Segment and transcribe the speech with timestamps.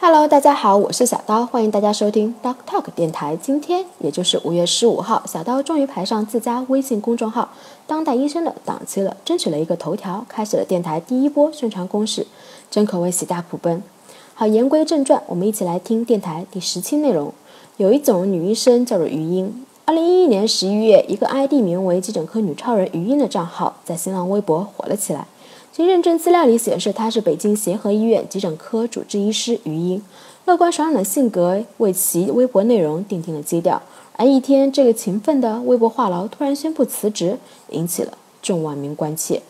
[0.00, 3.36] Hello，大家好，我是小刀，欢迎大家收听 Doc Talk 电台。
[3.36, 7.48] 今天也就是五月十五号，小刀终于排上自家微信公众号
[7.86, 12.26] “当代医生”的档期了，争取了一个头条，开始了电台第一波宣传攻势，
[12.70, 13.82] 真可谓喜大普奔。
[14.34, 17.32] 好，言归正传，我们一起来听电台第十期内容。
[17.78, 19.64] 有一种女医生叫做余音。
[19.86, 25.26] 二零一一年十一月，一个 ID 名为“急诊科女超人”余音的账号在新浪微博火了起来。
[25.76, 30.00] 其认证资料里显示，他是北京协和医院急诊科主治医师于英。
[30.44, 33.82] 乐观爽朗的性格为其微博内容奠定了基调。
[34.12, 37.36] 而一天，这个勤奋的微博话痨突然宣布辞职，
[37.70, 39.42] 引起了众网民关切。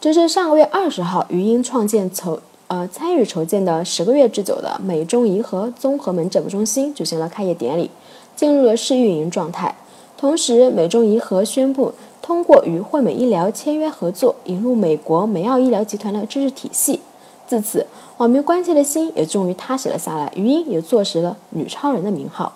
[0.00, 7.88] 这是上个月二十号，于英创建筹呃参与筹建的十个月之久的美中宜和综合门诊中心举行了开业典礼，
[8.34, 9.76] 进入了试运营状态。
[10.16, 11.92] 同时，美中宜和宣布。
[12.24, 17.00] 通过与惠美医疗签约合作，引入美国梅奥医疗集团的知识体系。
[17.46, 20.32] 自此，网民关切的心也终于踏实了下来。
[20.34, 22.54] 余音也坐实了“女超人”的名号。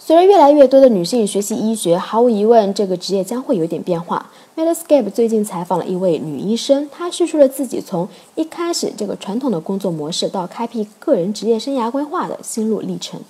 [0.00, 4.28] 随着越来越多的女性学习医学，毫无疑问，这个职业将会有点变化。
[4.56, 13.20] Medscape 最近采访了一位女医生，她叙述了自己从一开始这个传统的工作模式到开辟个人职业生涯规划的心路历程。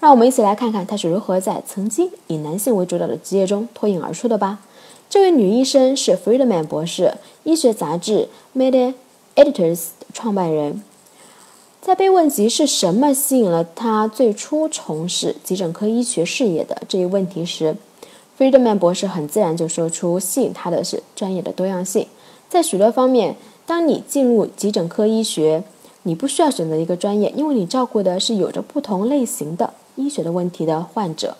[0.00, 4.60] 让我们一起来看看她是如何在曾经以男性为主导的职业中脱颖而出的吧。
[5.10, 8.94] 这位女医生是 Friedman 博士，医学杂志 Med
[9.36, 10.82] Editors 的创办人。
[11.82, 17.76] 在被问及是什么吸引了她最初从事急诊科医学事业的这一问题时
[18.38, 22.06] ，Friedman 博士很自然就说出吸引他的是专业的多样性。
[22.48, 25.62] 在许多方面，当你进入急诊科医学，
[26.04, 29.74] 你不需要选择一个专业，因为你照顾的是有着不同类型的。
[30.04, 31.36] 医学的问题的患者，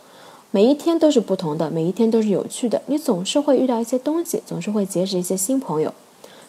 [0.51, 2.83] 每一天都是不同的，每一天都是有趣的。
[2.87, 5.93] 你总是会遇到一些东西，总是会结识一些新朋友。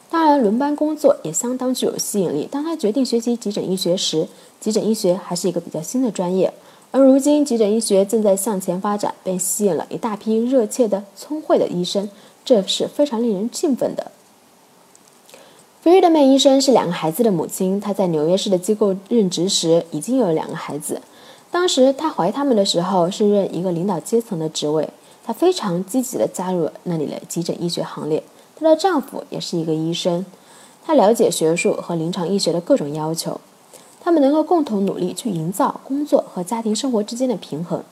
[0.10, 2.46] 当然，轮班工作也相当具有吸引力。
[2.52, 4.28] 当他决定学习急诊医学时，
[4.60, 6.54] 急诊医学还是一个比较新的专业，
[6.92, 12.10] 而如今急诊医学正在向前发展，便吸引了一大批热切的、聪慧的医生，
[12.44, 14.12] 这是非常令人兴奋的。
[15.82, 21.02] 菲瑞德曼医生是两个孩子的母亲，她在纽约市的机构任职时已经有了两个孩子。
[21.52, 24.90] 当时她怀他们的时候是任一个领导阶层的职位，
[25.24, 28.24] 她非常积极地加入了那里的急诊医学行列。
[28.56, 30.26] 她的丈夫也是一个医生，
[30.86, 33.40] 他了解学术和临床医学的各种要求，
[34.00, 37.84] 他们能够共同努力去营造工作和家庭生活之间的平衡。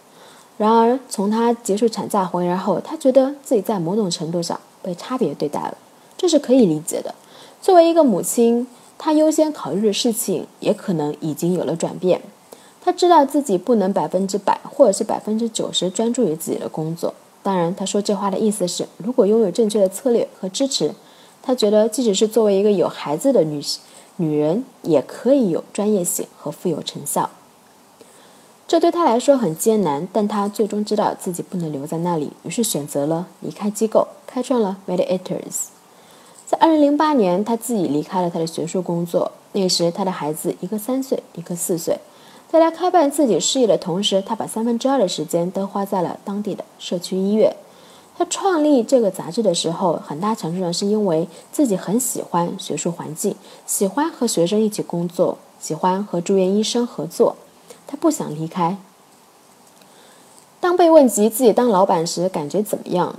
[0.58, 5.78] 然而，从她结束产假回来后，她觉得自己在某种程度上被差别对待了，
[6.18, 7.14] 这是可以理解的。
[7.62, 12.22] 作为一个母亲，她优先考虑的事情也可能已经有了转变。
[12.81, 17.13] 他知道自己不能百分之百或者是百分之九十专注于自己的工作。
[17.41, 20.94] 当然，他说这话的意思是，如果拥有正确的策略和支持，
[21.41, 23.62] 他觉得即使是作为一个有孩子的女
[24.17, 27.29] 女人，也可以有专业性和富有成效。
[28.67, 35.69] 这对他来说很艰难，但他最终知道自己不能留在那里，于是选择了离开机构，开创了 Mediators。
[36.46, 39.31] 在2008年，他自己离开了他的学术工作。
[39.52, 41.98] 那时，他的孩子一个三岁，一个四岁。
[42.52, 47.56] 在他开办自己事业的同时，他把三分之二的时间都花在了当地的社区医院。
[48.18, 57.36] 他创立这个杂志的时候，很大程度上是因为自己很喜欢学术环境，喜欢和学生一起工作，喜欢和住院医生合作。
[57.88, 58.78] 他不想离开。
[60.59, 63.16] 当被问及自己当老板时感觉怎么样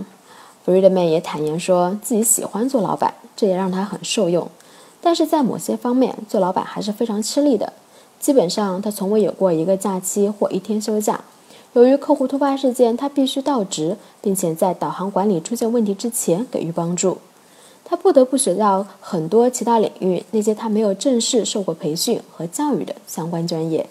[0.66, 4.48] ，Friedman 也坦言说自己喜欢做老板，这也让他很受用。
[5.00, 7.72] 但是在某些方面，做老板还是非常吃力的。
[8.18, 11.22] 基本上，他从未有过一个假期或一天休假。
[11.72, 17.18] 由于客户突发事件，他必须到职，并且在导航管理出现问题之前给予帮助。
[17.84, 23.88] 他不得不学到很多其他领域那些他没有正式受过培训和教育的相关专业。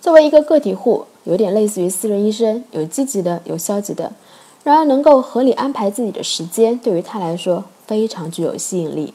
[0.00, 4.12] 作为一个个体户，有点类似于私人医生，有积极的，有消极的。
[4.62, 9.14] 然而，能够合理安排自己的时间，对于他来说非常具有吸引力。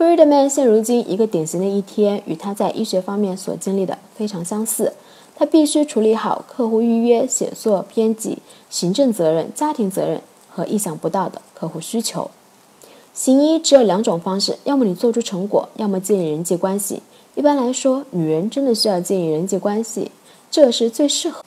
[0.00, 4.94] Friedman 现如今一个典型的一天，与他在医学方面所经历的非常相似。
[5.36, 8.38] 他必须处理好客户预约、写作、编辑、
[8.70, 12.30] 行政责任、家庭责任和意想不到的客户需求。
[13.12, 17.02] 行医只有两种方式：要么你做出成果，要么建立人际关系。
[17.34, 20.10] 一般来说，女人真的需要建立人际关系，
[20.50, 21.44] 这是最适合。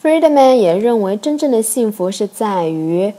[0.00, 3.12] Friedman 也认为，真正的幸福是在于。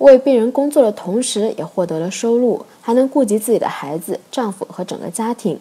[0.00, 5.58] 为病人工作的同时，也获得了收入，还能顾及自己的孩子、丈夫和整个家庭。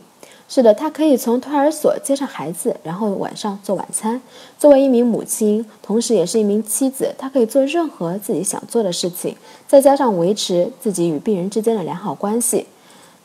[0.47, 4.19] 是的，她可以从托儿所接上孩子，然后晚上做晚餐。
[4.57, 9.35] 作为一名母亲，同时也是一名妻子，她可以做任何自己想做的事情，
[9.67, 12.65] 再加上维持自己与病人之间的良好关系。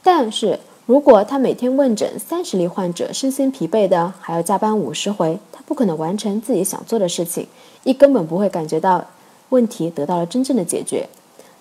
[0.02, 7.46] 但是如果她每天问诊三十例患者，身心疲惫的，还要加班五十回，她不可能完成自己想做的事情，
[7.84, 9.02] 亦根本不会感觉到
[9.54, 11.08] 问题得到了真正的解决。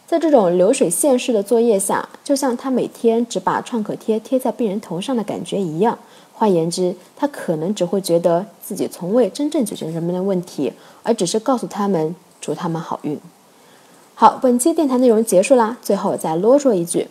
[0.07, 5.98] 在这种流水线式的作业下，就像他每天只把创可贴贴在病人头上的感觉一样。
[6.34, 10.74] 换言之，他可能只会觉得自己从未真正解决人们的问题，
[11.04, 13.19] 而只是告诉他们祝他们好运。
[14.16, 15.78] 好，本期电台内容结束啦。
[15.81, 17.07] 最后再啰嗦一句。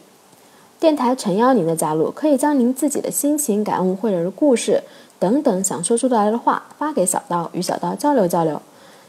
[0.79, 4.83] 电台诚邀您的加入，可以将您自己的心情、感悟或者是故事
[5.19, 8.61] 等等想说出来的话发给小刀，与小刀交流交流。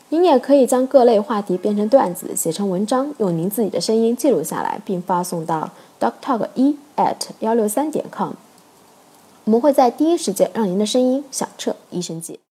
[0.10, 8.34] 您也可以将各类话题变成段子，写成文章，用您自己的声音记录下来，并发送到 doctalk 一 at 幺六三点 com。
[9.46, 12.40] 我们会在第一时间让您的声音响彻医生界。